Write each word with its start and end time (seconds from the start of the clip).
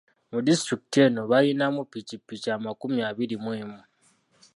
Mu 0.31 0.39
disitulikiti 0.47 0.97
eno 1.05 1.21
balinamu 1.31 1.81
ppikipiki 1.85 2.47
amakumi 2.57 2.99
abiri 3.09 3.35
mu 3.43 3.51
emu. 3.61 3.81